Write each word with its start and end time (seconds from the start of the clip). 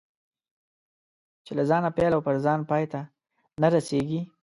چې 1.45 1.51
له 1.57 1.63
ځانه 1.69 1.89
پیل 1.97 2.11
او 2.15 2.21
پر 2.27 2.35
ځان 2.45 2.59
پای 2.69 2.83
ته 2.91 3.01
نه 3.61 3.67
رسېږي. 3.75 4.21